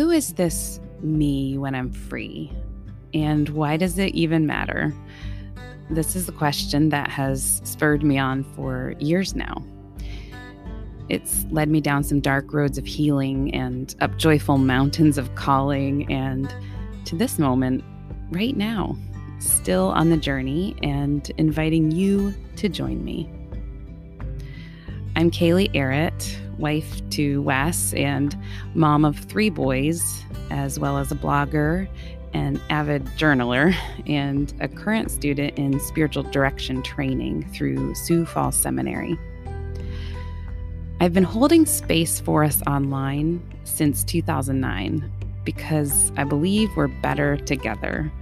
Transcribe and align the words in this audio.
who 0.00 0.10
is 0.10 0.32
this 0.32 0.80
me 1.02 1.58
when 1.58 1.74
I'm 1.74 1.92
free? 1.92 2.50
And 3.12 3.50
why 3.50 3.76
does 3.76 3.98
it 3.98 4.14
even 4.14 4.46
matter? 4.46 4.94
This 5.90 6.16
is 6.16 6.26
a 6.26 6.32
question 6.32 6.88
that 6.88 7.10
has 7.10 7.60
spurred 7.64 8.02
me 8.02 8.16
on 8.16 8.42
for 8.42 8.94
years 8.98 9.36
now. 9.36 9.62
It's 11.10 11.44
led 11.50 11.68
me 11.68 11.82
down 11.82 12.02
some 12.02 12.18
dark 12.18 12.50
roads 12.54 12.78
of 12.78 12.86
healing 12.86 13.54
and 13.54 13.94
up 14.00 14.16
joyful 14.16 14.56
mountains 14.56 15.18
of 15.18 15.34
calling, 15.34 16.10
and 16.10 16.50
to 17.04 17.14
this 17.14 17.38
moment, 17.38 17.84
right 18.30 18.56
now, 18.56 18.96
still 19.38 19.88
on 19.88 20.08
the 20.08 20.16
journey 20.16 20.76
and 20.82 21.30
inviting 21.36 21.90
you 21.90 22.32
to 22.56 22.70
join 22.70 23.04
me. 23.04 23.28
I'm 25.14 25.30
Kaylee 25.30 25.76
Arrett, 25.76 26.40
wife 26.60 27.08
to 27.10 27.42
Wes 27.42 27.92
and 27.94 28.36
mom 28.74 29.04
of 29.04 29.18
three 29.18 29.50
boys, 29.50 30.22
as 30.50 30.78
well 30.78 30.98
as 30.98 31.10
a 31.10 31.14
blogger, 31.14 31.88
an 32.32 32.60
avid 32.70 33.04
journaler, 33.16 33.74
and 34.06 34.52
a 34.60 34.68
current 34.68 35.10
student 35.10 35.58
in 35.58 35.80
spiritual 35.80 36.22
direction 36.24 36.82
training 36.82 37.48
through 37.52 37.94
Sioux 37.94 38.24
Falls 38.24 38.56
Seminary. 38.56 39.18
I've 41.00 41.14
been 41.14 41.24
holding 41.24 41.64
space 41.64 42.20
for 42.20 42.44
us 42.44 42.62
online 42.66 43.42
since 43.64 44.04
2009 44.04 45.10
because 45.44 46.12
I 46.16 46.24
believe 46.24 46.68
we're 46.76 46.88
better 46.88 47.38
together. 47.38 48.12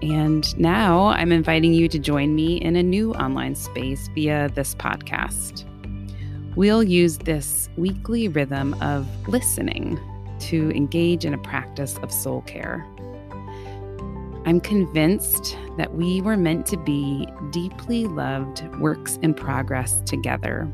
And 0.00 0.56
now 0.58 1.06
I'm 1.06 1.32
inviting 1.32 1.72
you 1.72 1.88
to 1.88 1.98
join 1.98 2.34
me 2.34 2.56
in 2.58 2.76
a 2.76 2.82
new 2.82 3.14
online 3.14 3.54
space 3.54 4.08
via 4.14 4.48
this 4.54 4.74
podcast. 4.76 5.64
We'll 6.56 6.84
use 6.84 7.18
this 7.18 7.68
weekly 7.76 8.28
rhythm 8.28 8.74
of 8.74 9.08
listening 9.26 9.98
to 10.38 10.70
engage 10.70 11.24
in 11.24 11.34
a 11.34 11.38
practice 11.38 11.98
of 11.98 12.12
soul 12.12 12.42
care. 12.42 12.86
I'm 14.46 14.60
convinced 14.60 15.56
that 15.78 15.94
we 15.94 16.20
were 16.20 16.36
meant 16.36 16.66
to 16.66 16.76
be 16.76 17.26
deeply 17.50 18.06
loved 18.06 18.62
works 18.76 19.18
in 19.20 19.34
progress 19.34 20.00
together, 20.02 20.70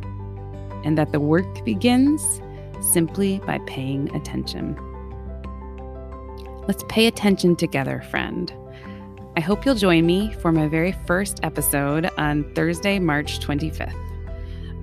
and 0.84 0.98
that 0.98 1.12
the 1.12 1.20
work 1.20 1.64
begins 1.64 2.42
simply 2.82 3.38
by 3.46 3.58
paying 3.66 4.14
attention. 4.14 4.76
Let's 6.68 6.84
pay 6.88 7.06
attention 7.06 7.56
together, 7.56 8.02
friend. 8.10 8.52
I 9.36 9.40
hope 9.40 9.64
you'll 9.64 9.76
join 9.76 10.04
me 10.04 10.34
for 10.42 10.52
my 10.52 10.68
very 10.68 10.92
first 11.06 11.40
episode 11.42 12.10
on 12.18 12.52
Thursday, 12.54 12.98
March 12.98 13.40
25th. 13.40 14.09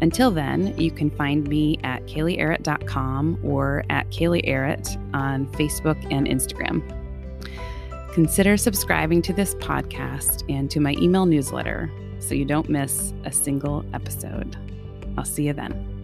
Until 0.02 0.30
then, 0.30 0.78
you 0.78 0.92
can 0.92 1.10
find 1.10 1.48
me 1.48 1.80
at 1.84 2.06
KayleeArrett.com 2.06 3.40
or 3.44 3.84
at 3.90 4.10
Kaylee 4.12 4.48
Arrett 4.48 4.96
on 5.14 5.48
Facebook 5.54 5.98
and 6.12 6.28
Instagram. 6.28 6.84
Consider 8.14 8.58
subscribing 8.58 9.22
to 9.24 9.34
this 9.34 9.56
podcast 9.56 10.44
and 10.50 10.70
to 10.72 10.80
my 10.80 10.94
email 11.00 11.26
newsletter 11.26 11.92
so 12.20 12.36
you 12.36 12.46
don't 12.46 12.70
miss 12.70 13.14
a 13.26 13.32
single 13.32 13.86
episode. 13.94 14.56
I'll 15.18 15.26
see 15.26 15.48
you 15.48 15.54
then. 15.54 15.97